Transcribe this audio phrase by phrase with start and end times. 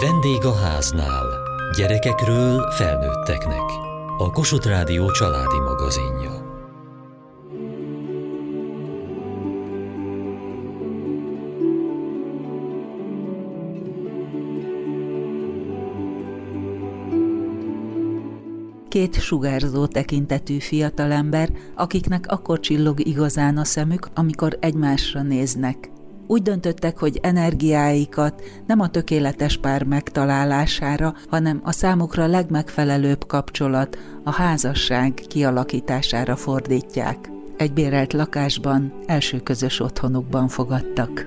[0.00, 1.26] Vendég a háznál.
[1.76, 3.62] Gyerekekről felnőtteknek.
[4.18, 6.42] A Kossuth Rádió családi magazinja.
[18.88, 25.90] két sugárzó tekintetű fiatalember, akiknek akkor csillog igazán a szemük, amikor egymásra néznek.
[26.26, 34.30] Úgy döntöttek, hogy energiáikat nem a tökéletes pár megtalálására, hanem a számukra legmegfelelőbb kapcsolat, a
[34.30, 37.30] házasság kialakítására fordítják.
[37.56, 41.26] Egy bérelt lakásban, első közös otthonukban fogadtak.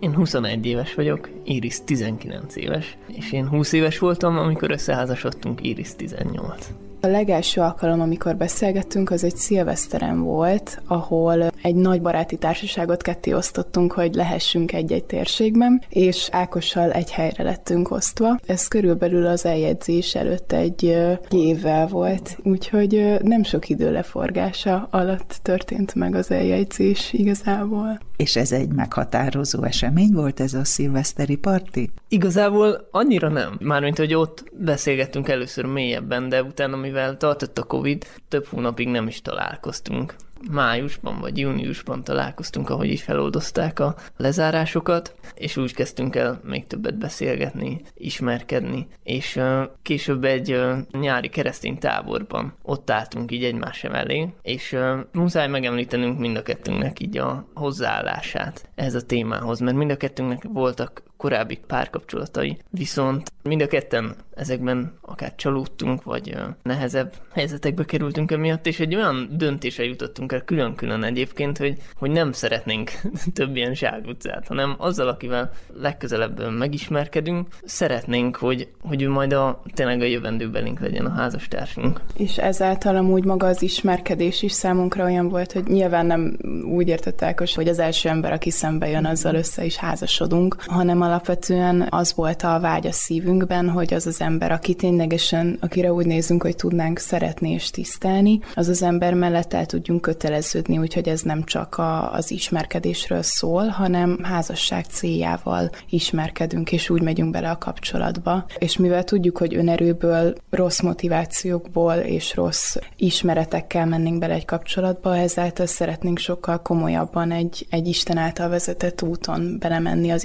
[0.00, 5.96] Én 21 éves vagyok, Iris 19 éves, és én 20 éves voltam, amikor összeházasodtunk, Iris
[5.96, 6.83] 18.
[7.04, 13.32] A legelső alkalom, amikor beszélgettünk, az egy szilveszteren volt, ahol egy nagy baráti társaságot ketté
[13.32, 18.38] osztottunk, hogy lehessünk egy-egy térségben, és Ákossal egy helyre lettünk osztva.
[18.46, 20.96] Ez körülbelül az eljegyzés előtt egy
[21.30, 27.98] évvel volt, úgyhogy nem sok idő leforgása alatt történt meg az eljegyzés igazából.
[28.16, 31.90] És ez egy meghatározó esemény volt ez a szilveszteri parti?
[32.08, 33.58] Igazából annyira nem.
[33.60, 39.06] Mármint, hogy ott beszélgettünk először mélyebben, de utána, mivel tartott a Covid, több hónapig nem
[39.06, 40.14] is találkoztunk
[40.50, 46.98] májusban vagy júniusban találkoztunk, ahogy is feloldozták a lezárásokat, és úgy kezdtünk el még többet
[46.98, 54.28] beszélgetni, ismerkedni, és uh, később egy uh, nyári keresztény táborban ott álltunk így egymás mellé,
[54.42, 59.90] és uh, muszáj megemlítenünk mind a kettőnknek így a hozzáállását ehhez a témához, mert mind
[59.90, 67.84] a kettőnknek voltak korábbi párkapcsolatai, viszont mind a ketten ezekben akár csalódtunk, vagy nehezebb helyzetekbe
[67.84, 72.90] kerültünk emiatt, és egy olyan döntése jutottunk el külön-külön egyébként, hogy, hogy nem szeretnénk
[73.34, 80.00] több ilyen zsákutcát, hanem azzal, akivel legközelebb megismerkedünk, szeretnénk, hogy, hogy ő majd a, tényleg
[80.00, 82.00] a jövendőbelink legyen a házastársunk.
[82.16, 87.42] És ezáltal amúgy maga az ismerkedés is számunkra olyan volt, hogy nyilván nem úgy értettek,
[87.54, 92.42] hogy az első ember, aki szembe jön, azzal össze is házasodunk, hanem alapvetően az volt
[92.42, 96.98] a vágy a szívünkben, hogy az az ember, aki ténylegesen, akire úgy nézünk, hogy tudnánk
[96.98, 102.12] szeretni és tisztelni, az az ember mellett el tudjunk köteleződni, úgyhogy ez nem csak a,
[102.12, 108.44] az ismerkedésről szól, hanem házasság céljával ismerkedünk, és úgy megyünk bele a kapcsolatba.
[108.58, 115.66] És mivel tudjuk, hogy önerőből, rossz motivációkból és rossz ismeretekkel mennénk bele egy kapcsolatba, ezáltal
[115.66, 120.24] szeretnénk sokkal komolyabban egy, egy Isten által vezetett úton belemenni az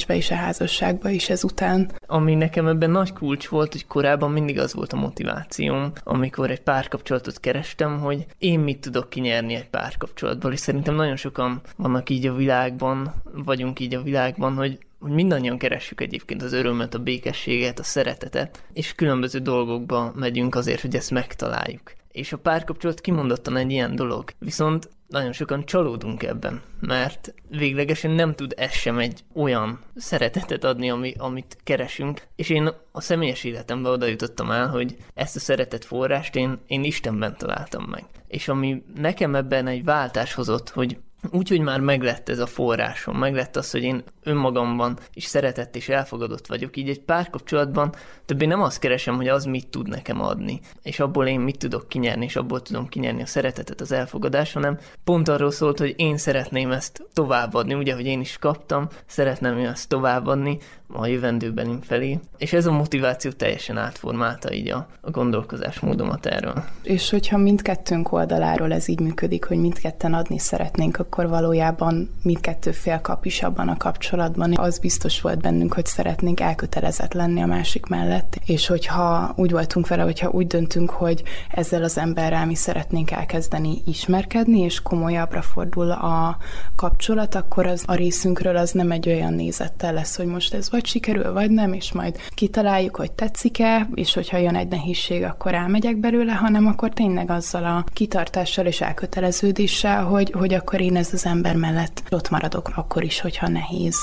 [0.00, 1.90] ismerkedésbe és a házasságba is ezután.
[2.06, 6.60] Ami nekem ebben nagy kulcs volt, hogy korábban mindig az volt a motivációm, amikor egy
[6.60, 12.26] párkapcsolatot kerestem, hogy én mit tudok kinyerni egy párkapcsolatból, és szerintem nagyon sokan vannak így
[12.26, 17.78] a világban, vagyunk így a világban, hogy hogy mindannyian keressük egyébként az örömet, a békességet,
[17.78, 21.92] a szeretetet, és különböző dolgokba megyünk azért, hogy ezt megtaláljuk.
[22.12, 24.30] És a párkapcsolat kimondottan egy ilyen dolog.
[24.38, 30.90] Viszont nagyon sokan csalódunk ebben, mert véglegesen nem tud ez sem egy olyan szeretetet adni,
[30.90, 35.84] ami, amit keresünk, és én a személyes életemben oda jutottam el, hogy ezt a szeretet
[35.84, 38.04] forrást én, én Istenben találtam meg.
[38.26, 40.98] És ami nekem ebben egy váltás hozott, hogy
[41.30, 46.46] Úgyhogy már meglett ez a forrásom, meglett az, hogy én önmagamban is szeretett és elfogadott
[46.46, 46.76] vagyok.
[46.76, 47.94] Így egy párkapcsolatban
[48.24, 51.88] többé nem azt keresem, hogy az mit tud nekem adni, és abból én mit tudok
[51.88, 56.16] kinyerni, és abból tudom kinyerni a szeretetet, az elfogadást, hanem pont arról szólt, hogy én
[56.16, 60.58] szeretném ezt továbbadni, ugye, hogy én is kaptam, szeretném ezt továbbadni,
[60.92, 66.64] a jövendőben felé, és ez a motiváció teljesen átformálta így a, a gondolkozásmódomat erről.
[66.82, 73.00] És hogyha mindkettőnk oldaláról ez így működik, hogy mindketten adni szeretnénk, akkor valójában mindkettő fél
[73.00, 74.56] kap is abban a kapcsolatban.
[74.56, 79.88] Az biztos volt bennünk, hogy szeretnénk elkötelezett lenni a másik mellett, és hogyha úgy voltunk
[79.88, 85.90] vele, hogyha úgy döntünk, hogy ezzel az emberrel mi szeretnénk elkezdeni ismerkedni, és komolyabbra fordul
[85.90, 86.36] a
[86.76, 90.86] kapcsolat, akkor az a részünkről az nem egy olyan nézettel lesz, hogy most ez vagy
[90.86, 95.96] sikerül, vagy nem, és majd kitaláljuk, hogy tetszik-e, és hogyha jön egy nehézség, akkor elmegyek
[95.96, 101.26] belőle, hanem akkor tényleg azzal a kitartással és elköteleződéssel, hogy, hogy akkor én ez az
[101.26, 103.96] ember mellett ott maradok, akkor is, hogyha nehéz.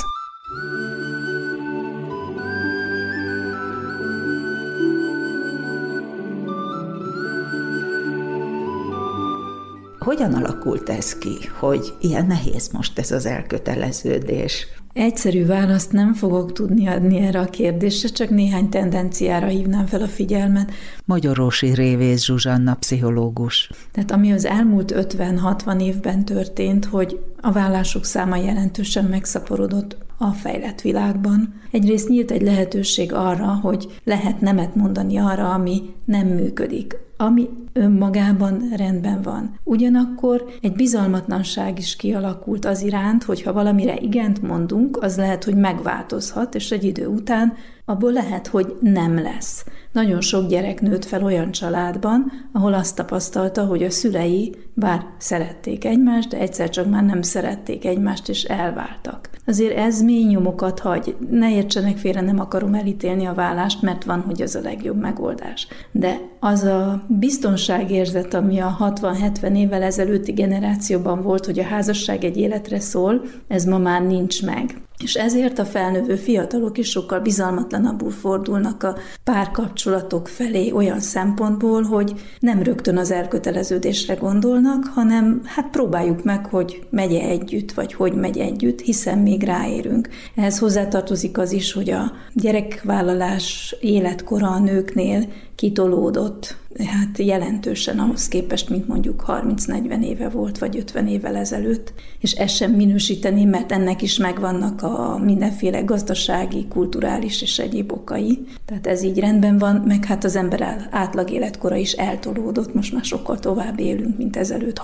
[10.00, 14.68] Hogyan alakult ez ki, hogy ilyen nehéz most ez az elköteleződés?
[14.98, 20.08] Egyszerű választ nem fogok tudni adni erre a kérdésre, csak néhány tendenciára hívnám fel a
[20.08, 20.72] figyelmet.
[21.06, 23.70] Magyarósi Révész Zsuzsanna, pszichológus.
[23.92, 30.82] Tehát ami az elmúlt 50-60 évben történt, hogy a vállások száma jelentősen megszaporodott a fejlett
[30.82, 31.54] világban.
[31.72, 38.70] Egyrészt nyílt egy lehetőség arra, hogy lehet nemet mondani arra, ami nem működik, ami önmagában
[38.76, 39.60] rendben van.
[39.64, 45.56] Ugyanakkor egy bizalmatlanság is kialakult az iránt, hogy ha valamire igent mondunk, az lehet, hogy
[45.56, 47.54] megváltozhat, és egy idő után
[47.90, 49.66] abból lehet, hogy nem lesz.
[49.92, 55.86] Nagyon sok gyerek nőtt fel olyan családban, ahol azt tapasztalta, hogy a szülei bár szerették
[55.86, 59.30] egymást, de egyszer csak már nem szerették egymást, és elváltak.
[59.46, 61.16] Azért ez mély nyomokat hagy.
[61.30, 65.68] Ne értsenek félre, nem akarom elítélni a vállást, mert van, hogy az a legjobb megoldás.
[65.92, 72.38] De az a biztonságérzet, ami a 60-70 évvel ezelőtti generációban volt, hogy a házasság egy
[72.38, 74.87] életre szól, ez ma már nincs meg.
[75.04, 82.14] És ezért a felnövő fiatalok is sokkal bizalmatlanabbul fordulnak a párkapcsolatok felé olyan szempontból, hogy
[82.40, 88.38] nem rögtön az elköteleződésre gondolnak, hanem hát próbáljuk meg, hogy megye együtt, vagy hogy megy
[88.38, 90.10] együtt, hiszen még ráérünk.
[90.36, 95.26] Ehhez hozzátartozik az is, hogy a gyerekvállalás életkora a nőknél
[95.58, 96.56] kitolódott,
[96.86, 102.56] hát jelentősen ahhoz képest, mint mondjuk 30-40 éve volt, vagy 50 évvel ezelőtt, és ezt
[102.56, 108.46] sem minősíteni, mert ennek is megvannak a mindenféle gazdasági, kulturális és egyéb okai.
[108.66, 113.04] Tehát ez így rendben van, meg hát az ember átlag életkora is eltolódott, most már
[113.04, 114.82] sokkal tovább élünk, mint ezelőtt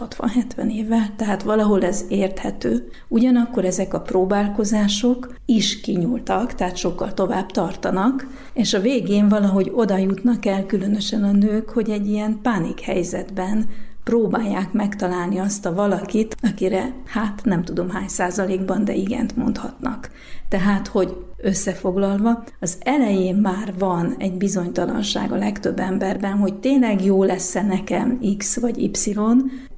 [0.58, 2.90] 60-70 évvel, tehát valahol ez érthető.
[3.08, 9.98] Ugyanakkor ezek a próbálkozások is kinyúltak, tehát sokkal tovább tartanak, és a végén valahogy oda
[9.98, 13.70] jutnak el, különösen a nők, hogy egy ilyen pánik helyzetben
[14.04, 20.10] próbálják megtalálni azt a valakit, akire hát nem tudom hány százalékban, de igent mondhatnak.
[20.50, 27.24] Tehát, hogy összefoglalva, az elején már van egy bizonytalanság a legtöbb emberben, hogy tényleg jó
[27.24, 29.16] lesz-e nekem X vagy Y,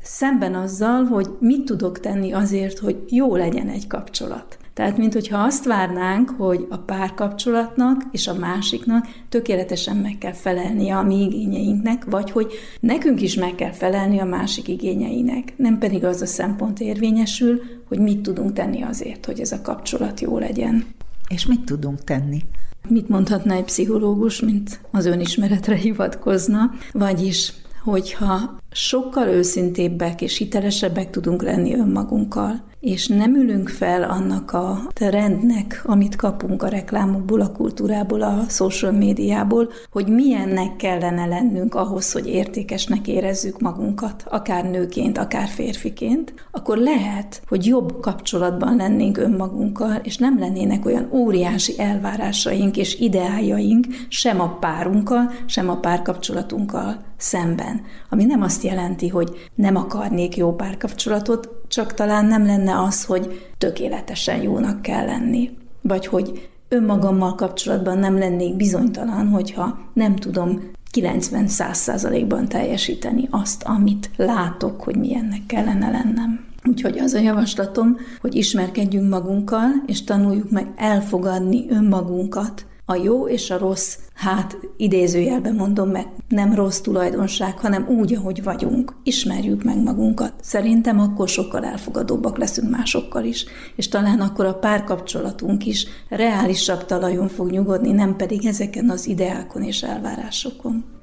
[0.02, 4.58] szemben azzal, hogy mit tudok tenni azért, hogy jó legyen egy kapcsolat.
[4.76, 10.90] Tehát, mint hogyha azt várnánk, hogy a párkapcsolatnak és a másiknak tökéletesen meg kell felelni
[10.90, 15.54] a mi igényeinknek, vagy hogy nekünk is meg kell felelni a másik igényeinek.
[15.58, 20.20] Nem pedig az a szempont érvényesül, hogy mit tudunk tenni azért, hogy ez a kapcsolat
[20.20, 20.86] jó legyen.
[21.30, 22.42] És mit tudunk tenni?
[22.88, 31.44] Mit mondhatna egy pszichológus, mint az önismeretre hivatkozna, vagyis hogyha sokkal őszintébbek és hitelesebbek tudunk
[31.44, 38.22] lenni önmagunkkal, és nem ülünk fel annak a rendnek, amit kapunk a reklámokból, a kultúrából,
[38.22, 45.48] a social médiából, hogy milyennek kellene lennünk ahhoz, hogy értékesnek érezzük magunkat, akár nőként, akár
[45.48, 53.00] férfiként, akkor lehet, hogy jobb kapcsolatban lennénk önmagunkkal, és nem lennének olyan óriási elvárásaink és
[53.00, 57.82] ideájaink sem a párunkkal, sem a párkapcsolatunkkal szemben.
[58.10, 63.50] Ami nem azt jelenti, hogy nem akarnék jó párkapcsolatot, csak talán nem lenne az, hogy
[63.58, 65.50] tökéletesen jónak kell lenni.
[65.82, 74.10] Vagy hogy önmagammal kapcsolatban nem lennék bizonytalan, hogyha nem tudom 90-100 százalékban teljesíteni azt, amit
[74.16, 76.46] látok, hogy milyennek kellene lennem.
[76.68, 83.50] Úgyhogy az a javaslatom, hogy ismerkedjünk magunkkal, és tanuljuk meg elfogadni önmagunkat, a jó és
[83.52, 88.96] a rossz, hát idézőjelben mondom, mert nem rossz tulajdonság, hanem úgy, ahogy vagyunk.
[89.04, 90.34] Ismerjük meg magunkat.
[90.42, 97.28] Szerintem akkor sokkal elfogadóbbak leszünk másokkal is, és talán akkor a párkapcsolatunk is reálisabb talajon
[97.28, 100.95] fog nyugodni, nem pedig ezeken az ideákon és elvárásokon.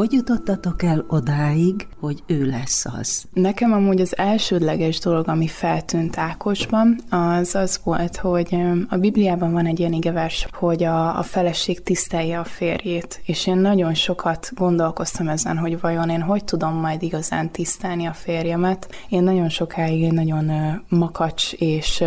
[0.00, 3.24] Hogy jutottatok el odáig, hogy ő lesz az?
[3.32, 8.56] Nekem amúgy az elsődleges dolog, ami feltűnt Ákosban, az az volt, hogy
[8.88, 13.56] a Bibliában van egy ilyen igevers, hogy a, a feleség tisztelje a férjét, és én
[13.56, 18.88] nagyon sokat gondolkoztam ezen, hogy vajon én hogy tudom majd igazán tisztelni a férjemet.
[19.08, 20.50] Én nagyon sokáig én nagyon
[20.88, 22.04] makacs, és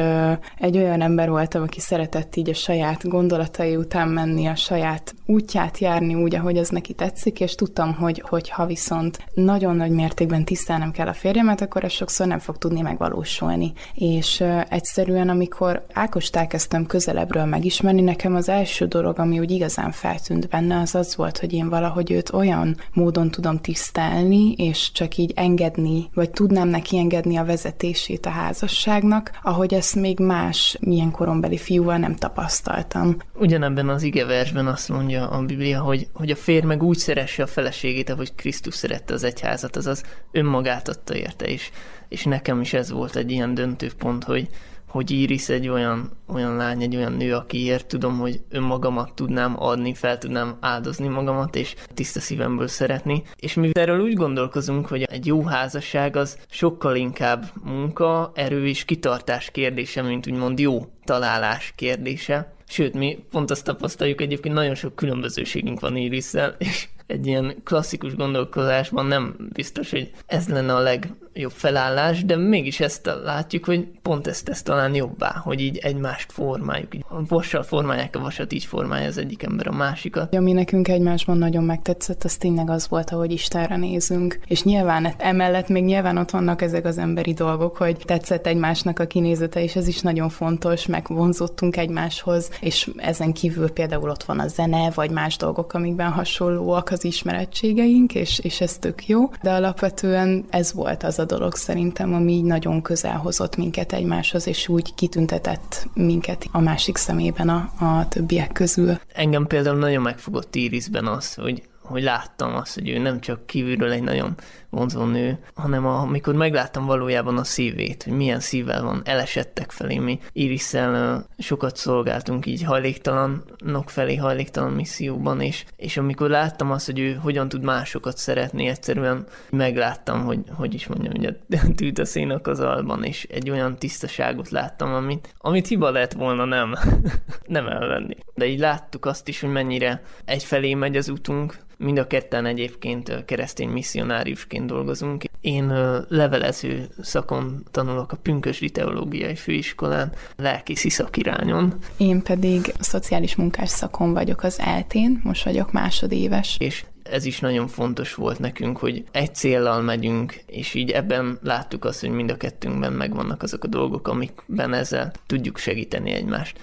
[0.58, 5.78] egy olyan ember voltam, aki szeretett így a saját gondolatai után menni, a saját útját
[5.78, 9.92] járni úgy, ahogy az neki tetszik, és tudtam tudtam, hogy, hogy ha viszont nagyon nagy
[9.92, 13.74] mértékben tisztelnem kell a férjemet, akkor ez sokszor nem fog tudni megvalósulni.
[13.94, 20.50] És egyszerűen, amikor Ákost elkezdtem közelebbről megismerni, nekem az első dolog, ami úgy igazán feltűnt
[20.50, 25.32] benne, az az volt, hogy én valahogy őt olyan módon tudom tisztelni, és csak így
[25.36, 31.58] engedni, vagy tudnám neki engedni a vezetését a házasságnak, ahogy ezt még más milyen korombeli
[31.58, 33.18] fiúval nem tapasztaltam.
[33.40, 37.48] Ugyanebben az igeversben azt mondja a Biblia, hogy, hogy a férj meg úgy szeresse a
[37.48, 37.73] feleségét,
[38.06, 41.72] ahogy Krisztus szerette az egyházat, azaz önmagát adta érte is.
[42.10, 44.48] És nekem is ez volt egy ilyen döntő pont, hogy,
[44.88, 49.94] hogy Iris egy olyan, olyan lány, egy olyan nő, akiért tudom, hogy önmagamat tudnám adni,
[49.94, 53.24] fel tudnám áldozni magamat, és tiszta szívemből szeretni.
[53.36, 58.86] És mi erről úgy gondolkozunk, hogy egy jó házasság az sokkal inkább munka, erő és
[58.86, 62.54] kitartás kérdése, mint úgymond jó találás kérdése.
[62.68, 68.16] Sőt, mi pont azt tapasztaljuk, egyébként nagyon sok különbözőségünk van Irisszel, és egy ilyen klasszikus
[68.16, 74.28] gondolkozásban nem biztos, hogy ez lenne a legjobb felállás, de mégis ezt látjuk, hogy pont
[74.28, 76.96] ezt tesz talán jobbá, hogy így egymást formáljuk.
[76.96, 80.36] Így a vassal formálják a vasat, így formálja az egyik ember a másikat.
[80.36, 84.40] Ami nekünk egymásban nagyon megtetszett, az tényleg az volt, ahogy Istenre nézünk.
[84.48, 89.06] És nyilván emellett még nyilván ott vannak ezek az emberi dolgok, hogy tetszett egymásnak a
[89.06, 94.40] kinézete, és ez is nagyon fontos, meg vonzottunk egymáshoz, és ezen kívül például ott van
[94.40, 99.52] a zene, vagy más dolgok, amikben hasonlóak az ismerettségeink, és, és ez tök jó, de
[99.52, 104.68] alapvetően ez volt az a dolog szerintem, ami így nagyon közel hozott minket egymáshoz, és
[104.68, 109.00] úgy kitüntetett minket a másik szemében a, a többiek közül.
[109.14, 113.92] Engem például nagyon megfogott Irisben az, hogy hogy láttam azt, hogy ő nem csak kívülről
[113.92, 114.36] egy nagyon
[114.74, 119.98] vonzó nő, hanem amikor megláttam valójában a szívét, hogy milyen szívvel van, elesettek felé.
[119.98, 127.00] Mi Irisszel sokat szolgáltunk így hajléktalanok felé, hajléktalan misszióban, és, és amikor láttam azt, hogy
[127.00, 132.06] ő hogyan tud másokat szeretni, egyszerűen megláttam, hogy hogy is mondjam, hogy a tűt a
[132.06, 136.76] szénak az alban, és egy olyan tisztaságot láttam, amit, amit hiba lett volna nem,
[137.46, 138.16] nem elvenni.
[138.34, 143.26] De így láttuk azt is, hogy mennyire egyfelé megy az utunk, Mind a ketten egyébként
[143.26, 145.24] keresztény misszionáriusként dolgozunk.
[145.42, 145.74] Én
[146.08, 151.74] levelező szakon tanulok a Pünkösdi Teológiai Főiskolán, lelkészi szakirányon.
[151.98, 156.56] Én pedig szociális munkás szakon vagyok az eltén, most vagyok másodéves.
[156.60, 161.86] És ez is nagyon fontos volt nekünk, hogy egy céllal megyünk, és így ebben láttuk
[161.86, 166.60] azt, hogy mind a kettőnkben megvannak azok a dolgok, amikben ezzel tudjuk segíteni egymást.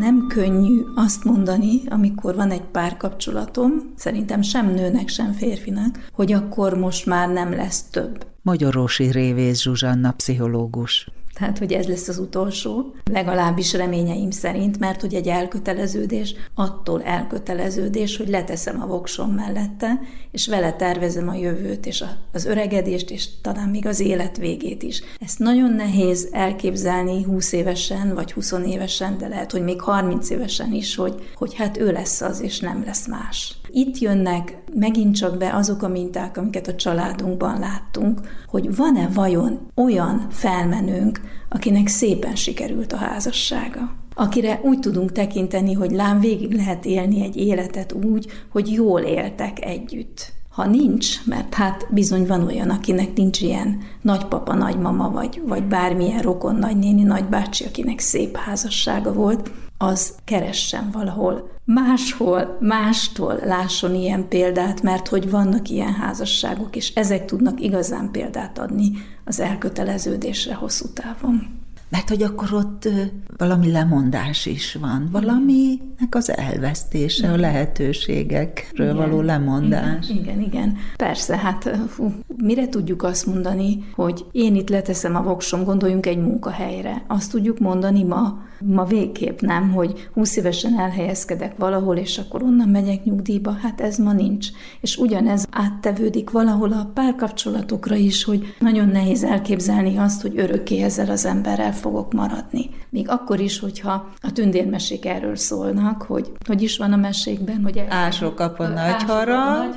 [0.00, 6.74] Nem könnyű azt mondani, amikor van egy párkapcsolatom, szerintem sem nőnek, sem férfinak, hogy akkor
[6.74, 8.26] most már nem lesz több.
[8.42, 11.08] Magyarósi Révész Zsuzsanna, pszichológus
[11.40, 18.16] tehát hogy ez lesz az utolsó, legalábbis reményeim szerint, mert hogy egy elköteleződés attól elköteleződés,
[18.16, 23.68] hogy leteszem a voksom mellette, és vele tervezem a jövőt, és az öregedést, és talán
[23.68, 25.02] még az élet végét is.
[25.20, 30.72] Ezt nagyon nehéz elképzelni 20 évesen, vagy 20 évesen, de lehet, hogy még 30 évesen
[30.72, 33.59] is, hogy, hogy hát ő lesz az, és nem lesz más.
[33.72, 39.70] Itt jönnek megint csak be azok a minták, amiket a családunkban láttunk, hogy van-e vajon
[39.74, 46.84] olyan felmenőnk, akinek szépen sikerült a házassága akire úgy tudunk tekinteni, hogy lám végig lehet
[46.84, 50.32] élni egy életet úgy, hogy jól éltek együtt.
[50.60, 56.22] Ha nincs, mert hát bizony van olyan, akinek nincs ilyen nagypapa, nagymama, vagy, vagy bármilyen
[56.22, 64.82] rokon, nagynéni, nagybácsi, akinek szép házassága volt, az keressen valahol máshol, mástól lásson ilyen példát,
[64.82, 68.92] mert hogy vannak ilyen házasságok, és ezek tudnak igazán példát adni
[69.24, 71.59] az elköteleződésre hosszú távon.
[71.90, 72.88] Mert hogy akkor ott
[73.36, 78.96] valami lemondás is van, valaminek az elvesztése, a lehetőségekről igen.
[78.96, 80.08] való lemondás.
[80.08, 80.76] Igen, igen, igen.
[80.96, 86.18] Persze, hát fú, mire tudjuk azt mondani, hogy én itt leteszem a voksom, gondoljunk egy
[86.18, 87.04] munkahelyre.
[87.06, 92.68] Azt tudjuk mondani ma, ma végképp nem, hogy 20 évesen elhelyezkedek valahol, és akkor onnan
[92.68, 94.48] megyek nyugdíjba, hát ez ma nincs.
[94.80, 101.10] És ugyanez áttevődik valahol a párkapcsolatokra is, hogy nagyon nehéz elképzelni azt, hogy örökké ezzel
[101.10, 102.70] az emberrel fogok maradni.
[102.88, 107.84] Még akkor is, hogyha a tündérmesék erről szólnak, hogy hogy is van a mesékben, hogy
[107.88, 109.74] ások kap a nagy harang,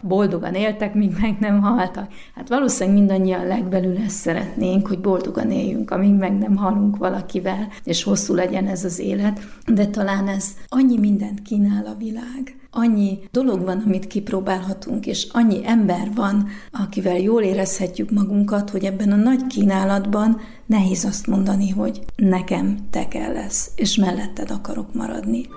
[0.00, 2.12] boldogan éltek, míg meg nem haltak.
[2.34, 8.02] Hát valószínűleg mindannyian legbelül ezt szeretnénk, hogy boldogan éljünk, amíg meg nem halunk valakivel, és
[8.02, 13.64] hosszú legyen ez az élet, de talán ez annyi mindent kínál a világ, annyi dolog
[13.64, 19.46] van, amit kipróbálhatunk, és annyi ember van, akivel jól érezhetjük magunkat, hogy ebben a nagy
[19.46, 25.48] kínálatban nehéz azt mondani, hogy nekem te kell lesz, és melletted akarok maradni.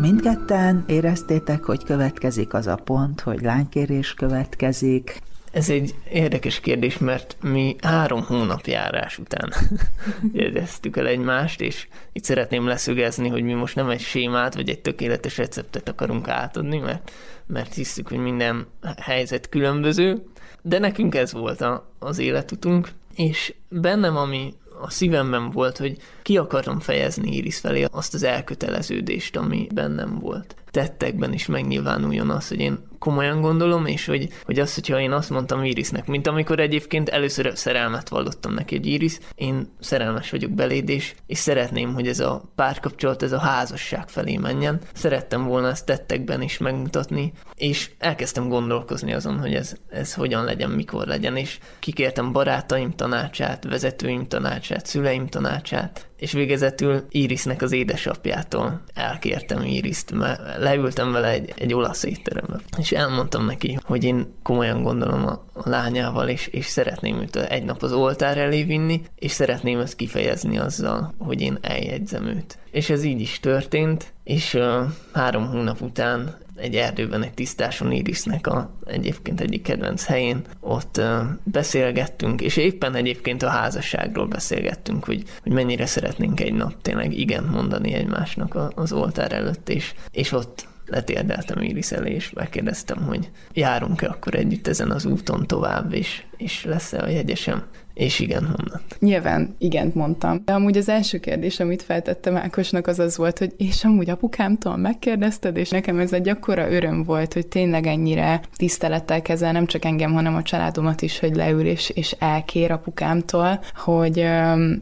[0.00, 5.20] Mindketten éreztétek, hogy következik az a pont, hogy lánykérés következik,
[5.52, 9.52] ez egy érdekes kérdés, mert mi három hónap járás után
[10.32, 14.80] jegyeztük el egymást, és itt szeretném leszögezni, hogy mi most nem egy sémát, vagy egy
[14.80, 17.10] tökéletes receptet akarunk átadni, mert,
[17.46, 18.66] mert hiszük, hogy minden
[19.00, 20.22] helyzet különböző,
[20.62, 26.36] de nekünk ez volt a, az életutunk, és bennem, ami a szívemben volt, hogy ki
[26.36, 30.54] akarom fejezni Iris felé azt az elköteleződést, ami bennem volt.
[30.78, 35.30] Tettekben is megnyilvánuljon az, hogy én komolyan gondolom, és hogy, hogy az, hogyha én azt
[35.30, 40.88] mondtam Irisnek, mint amikor egyébként először szerelmet vallottam neki egy Iris, én szerelmes vagyok beléd,
[40.88, 44.80] és, és szeretném, hogy ez a párkapcsolat, ez a házasság felé menjen.
[44.92, 50.70] Szerettem volna ezt tettekben is megmutatni, és elkezdtem gondolkozni azon, hogy ez, ez hogyan legyen,
[50.70, 58.80] mikor legyen, és kikértem barátaim tanácsát, vezetőim tanácsát, szüleim tanácsát, és végezetül Irisnek az édesapjától
[58.94, 64.82] elkértem Iriszt, mert leültem vele egy, egy olasz étterembe, és elmondtam neki, hogy én komolyan
[64.82, 69.32] gondolom a, a lányával, és, és szeretném őt egy nap az oltár elé vinni, és
[69.32, 72.58] szeretném ezt kifejezni azzal, hogy én eljegyzem őt.
[72.70, 78.46] És ez így is történt, és uh, három hónap után egy erdőben, egy tisztáson Irisnek
[78.46, 81.04] a egyébként egyik kedvenc helyén, ott uh,
[81.44, 87.44] beszélgettünk, és éppen egyébként a házasságról beszélgettünk, hogy, hogy mennyire szeretnénk egy nap tényleg igen
[87.44, 93.30] mondani egymásnak a, az oltár előtt, és, és ott letérdeltem Iris elé, és megkérdeztem, hogy
[93.52, 97.62] járunk-e akkor együtt ezen az úton tovább, és, és lesz-e a jegyesem.
[97.98, 98.96] És igen, mondott.
[98.98, 100.42] Nyilván igent mondtam.
[100.44, 104.76] De amúgy az első kérdés, amit feltettem Ákosnak, az az volt, hogy és amúgy apukámtól
[104.76, 109.84] megkérdezted, és nekem ez egy akkora öröm volt, hogy tényleg ennyire tisztelettel kezel nem csak
[109.84, 114.24] engem, hanem a családomat is, hogy leül és, és elkér apukámtól, hogy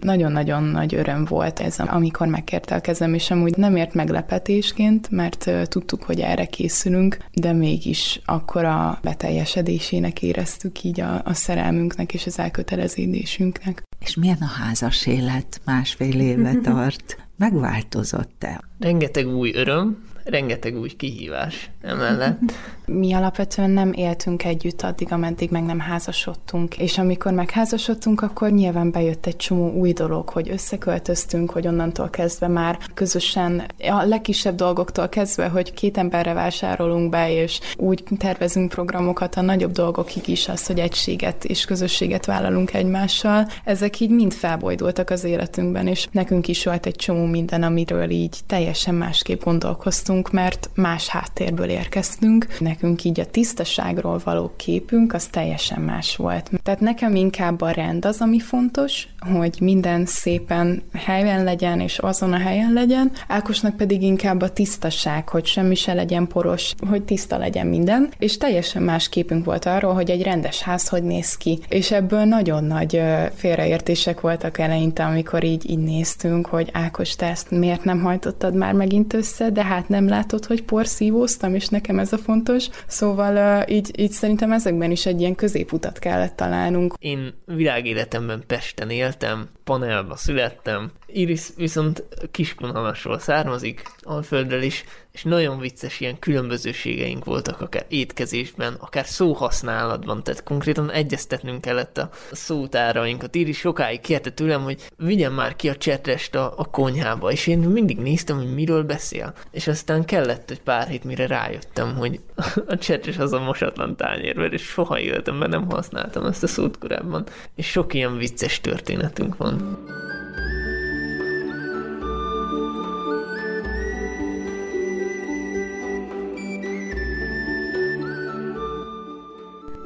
[0.00, 5.50] nagyon-nagyon nagy öröm volt ez, amikor megkérte a kezem, és amúgy nem ért meglepetésként, mert
[5.68, 12.38] tudtuk, hogy erre készülünk, de mégis akkora beteljesedésének éreztük így a, a szerelmünknek és az
[12.38, 13.82] elkötelezésünknek fejlődésünknek.
[13.98, 15.60] És milyen a házas élet?
[15.64, 17.16] Másfél éve tart.
[17.38, 18.60] Megváltozott-e?
[18.78, 22.40] Rengeteg új öröm, rengeteg új kihívás emellett.
[22.86, 28.90] Mi alapvetően nem éltünk együtt addig, ameddig meg nem házasodtunk, és amikor megházasodtunk, akkor nyilván
[28.90, 35.08] bejött egy csomó új dolog, hogy összeköltöztünk, hogy onnantól kezdve már közösen, a legkisebb dolgoktól
[35.08, 40.66] kezdve, hogy két emberre vásárolunk be, és úgy tervezünk programokat a nagyobb dolgokig is, az,
[40.66, 46.64] hogy egységet és közösséget vállalunk egymással, ezek így mind felbojdultak az életünkben, és nekünk is
[46.64, 52.46] volt egy csomó minden, amiről így teljesen másképp gondolkoztunk, voltunk, mert más háttérből érkeztünk.
[52.60, 56.50] Nekünk így a tisztaságról való képünk az teljesen más volt.
[56.62, 62.32] Tehát nekem inkább a rend az, ami fontos, hogy minden szépen helyen legyen, és azon
[62.32, 63.12] a helyen legyen.
[63.28, 68.08] Ákosnak pedig inkább a tisztaság, hogy semmi se legyen poros, hogy tiszta legyen minden.
[68.18, 71.58] És teljesen más képünk volt arról, hogy egy rendes ház hogy néz ki.
[71.68, 73.02] És ebből nagyon nagy
[73.34, 78.72] félreértések voltak eleinte, amikor így, így néztünk, hogy Ákos, te ezt miért nem hajtottad már
[78.72, 82.68] megint össze, de hát nem látod, hogy porszívóztam, és nekem ez a fontos.
[82.86, 86.94] Szóval így, így szerintem ezekben is egy ilyen középutat kellett találnunk.
[86.98, 90.90] Én világéletemben Pesten éltem, panelba születtem.
[91.06, 99.06] Iris viszont Kiskunhalasról származik, Alföldről is, és nagyon vicces ilyen különbözőségeink voltak akár étkezésben, akár
[99.06, 103.34] szóhasználatban, tehát konkrétan egyeztetnünk kellett a szótárainkat.
[103.34, 107.58] Iris sokáig kérte tőlem, hogy vigyen már ki a csetrest a, a konyhába, és én
[107.58, 109.34] mindig néztem, hogy miről beszél.
[109.50, 112.20] És aztán kellett egy pár hét, mire rájöttem, hogy
[112.66, 117.26] a csetres az a mosatlan tányérver, és soha életemben nem használtam ezt a szót korábban.
[117.54, 119.78] És sok ilyen vicces történetünk van.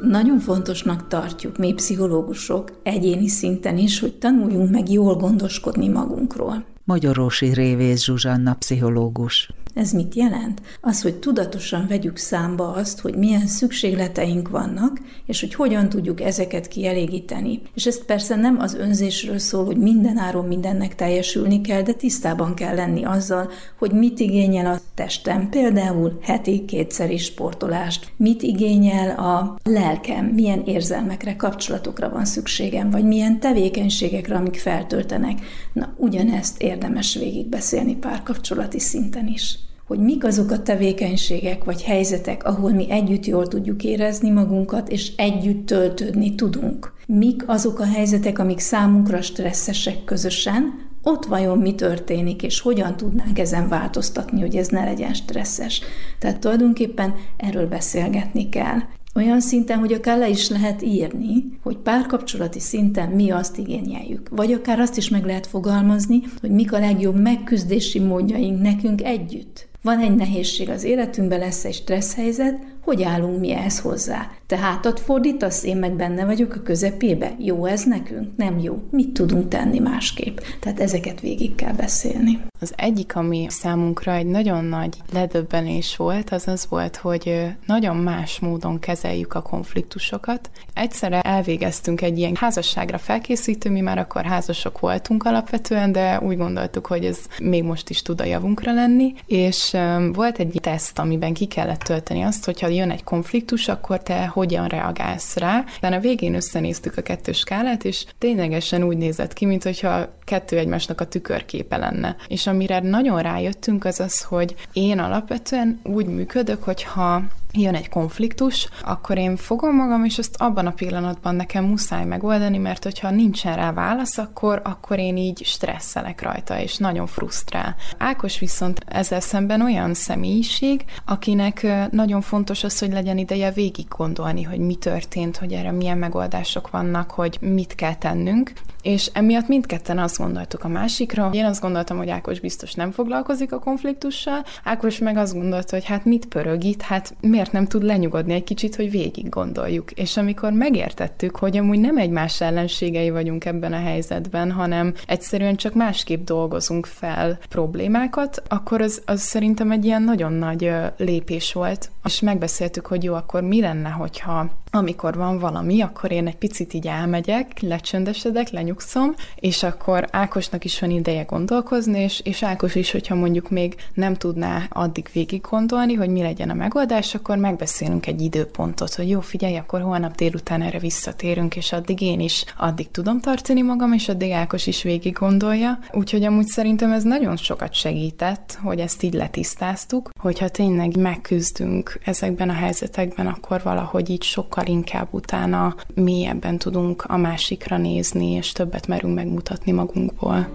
[0.02, 6.64] Nagyon fontosnak tartjuk mi pszichológusok egyéni szinten is, hogy tanuljunk meg jól gondoskodni magunkról.
[6.84, 9.50] Magyarósi Révész Zsuzsanna pszichológus.
[9.74, 10.60] Ez mit jelent?
[10.80, 16.68] Az, hogy tudatosan vegyük számba azt, hogy milyen szükségleteink vannak, és hogy hogyan tudjuk ezeket
[16.68, 17.62] kielégíteni.
[17.74, 22.54] És ezt persze nem az önzésről szól, hogy minden áron mindennek teljesülni kell, de tisztában
[22.54, 29.10] kell lenni azzal, hogy mit igényel a testem, például heti kétszer is sportolást, mit igényel
[29.18, 35.38] a lelkem, milyen érzelmekre, kapcsolatokra van szükségem, vagy milyen tevékenységekre, amik feltöltenek.
[35.72, 39.58] Na, ugyanezt érdemes végigbeszélni párkapcsolati szinten is
[39.90, 45.12] hogy mik azok a tevékenységek vagy helyzetek, ahol mi együtt jól tudjuk érezni magunkat, és
[45.16, 46.92] együtt töltődni tudunk.
[47.06, 53.38] Mik azok a helyzetek, amik számunkra stresszesek közösen, ott vajon mi történik, és hogyan tudnánk
[53.38, 55.80] ezen változtatni, hogy ez ne legyen stresszes.
[56.18, 58.78] Tehát tulajdonképpen erről beszélgetni kell.
[59.14, 64.28] Olyan szinten, hogy akár le is lehet írni, hogy párkapcsolati szinten mi azt igényeljük.
[64.28, 69.68] Vagy akár azt is meg lehet fogalmazni, hogy mik a legjobb megküzdési módjaink nekünk együtt.
[69.82, 74.30] Van egy nehézség az életünkben, lesz egy stressz helyzet, hogy állunk mi ehhez hozzá?
[74.46, 77.34] Te hátat fordítasz, én meg benne vagyok a közepébe.
[77.38, 78.36] Jó ez nekünk?
[78.36, 78.82] Nem jó.
[78.90, 80.38] Mit tudunk tenni másképp?
[80.60, 82.40] Tehát ezeket végig kell beszélni.
[82.60, 88.38] Az egyik, ami számunkra egy nagyon nagy ledöbbenés volt, az az volt, hogy nagyon más
[88.38, 90.50] módon kezeljük a konfliktusokat.
[90.74, 96.86] Egyszerre elvégeztünk egy ilyen házasságra felkészítő, mi már akkor házasok voltunk alapvetően, de úgy gondoltuk,
[96.86, 99.69] hogy ez még most is tud a javunkra lenni, és
[100.12, 104.66] volt egy teszt, amiben ki kellett tölteni azt, hogyha jön egy konfliktus, akkor te hogyan
[104.66, 105.64] reagálsz rá.
[105.80, 111.00] De a végén összenéztük a kettős skálát, és ténylegesen úgy nézett ki, mintha kettő egymásnak
[111.00, 112.16] a tükörképe lenne.
[112.28, 118.68] És amire nagyon rájöttünk, az az, hogy én alapvetően úgy működök, hogyha jön egy konfliktus,
[118.84, 123.56] akkor én fogom magam, és ezt abban a pillanatban nekem muszáj megoldani, mert hogyha nincsen
[123.56, 127.76] rá válasz, akkor, akkor én így stresszelek rajta, és nagyon frusztrál.
[127.98, 134.42] Ákos viszont ezzel szemben olyan személyiség, akinek nagyon fontos az, hogy legyen ideje végig gondolni,
[134.42, 139.98] hogy mi történt, hogy erre milyen megoldások vannak, hogy mit kell tennünk, és emiatt mindketten
[139.98, 141.30] azt gondoltuk a másikra.
[141.32, 145.84] Én azt gondoltam, hogy Ákos biztos nem foglalkozik a konfliktussal, Ákos meg azt gondolta, hogy
[145.84, 149.90] hát mit pörög itt, hát miért nem tud lenyugodni egy kicsit, hogy végig gondoljuk.
[149.90, 155.74] És amikor megértettük, hogy amúgy nem egymás ellenségei vagyunk ebben a helyzetben, hanem egyszerűen csak
[155.74, 161.90] másképp dolgozunk fel problémákat, akkor az, az szerintem egy ilyen nagyon nagy lépés volt.
[162.04, 166.74] És megbeszéltük, hogy jó, akkor mi lenne, hogyha amikor van valami, akkor én egy picit
[166.74, 172.90] így elmegyek, lecsöndesedek, lenyugszom, és akkor Ákosnak is van ideje gondolkozni, és, és Ákos is,
[172.90, 178.06] hogyha mondjuk még nem tudná addig végig gondolni, hogy mi legyen a megoldás, akkor megbeszélünk
[178.06, 182.90] egy időpontot, hogy jó, figyelj, akkor holnap délután erre visszatérünk, és addig én is addig
[182.90, 185.78] tudom tartani magam, és addig Ákos is végig gondolja.
[185.92, 192.48] Úgyhogy amúgy szerintem ez nagyon sokat segített, hogy ezt így letisztáztuk, hogyha tényleg megküzdünk ezekben
[192.48, 198.52] a helyzetekben, akkor valahogy így sokkal sokkal inkább utána mélyebben tudunk a másikra nézni, és
[198.52, 200.48] többet merünk megmutatni magunkból.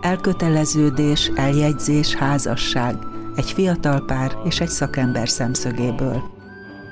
[0.00, 2.96] Elköteleződés, eljegyzés, házasság,
[3.36, 6.22] egy fiatal pár és egy szakember szemszögéből.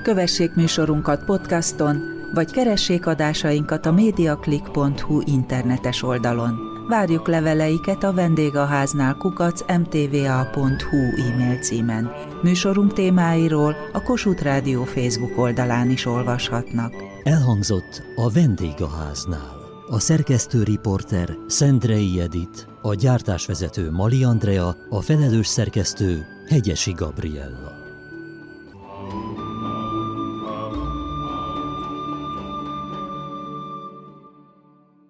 [0.02, 2.02] Kövessék műsorunkat podcaston,
[2.34, 6.69] vagy keressék adásainkat a mediaclick.hu internetes oldalon.
[6.90, 12.10] Várjuk leveleiket a vendégháznál kukac mtva.hu e-mail címen.
[12.42, 16.92] Műsorunk témáiról a Kossuth Rádió Facebook oldalán is olvashatnak.
[17.22, 19.58] Elhangzott a vendégháznál.
[19.88, 27.79] A szerkesztő riporter Szendrei Edit, a gyártásvezető Mali Andrea, a felelős szerkesztő Hegyesi Gabriella.